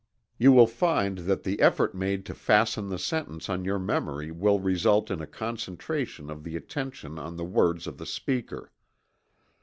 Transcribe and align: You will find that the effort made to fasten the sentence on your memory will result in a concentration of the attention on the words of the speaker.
You 0.39 0.51
will 0.51 0.65
find 0.65 1.19
that 1.29 1.43
the 1.43 1.59
effort 1.61 1.93
made 1.93 2.25
to 2.25 2.33
fasten 2.33 2.89
the 2.89 2.97
sentence 2.97 3.49
on 3.49 3.63
your 3.63 3.77
memory 3.77 4.31
will 4.31 4.59
result 4.59 5.11
in 5.11 5.21
a 5.21 5.27
concentration 5.27 6.31
of 6.31 6.43
the 6.43 6.55
attention 6.55 7.19
on 7.19 7.35
the 7.35 7.45
words 7.45 7.85
of 7.85 7.99
the 7.99 8.07
speaker. 8.07 8.71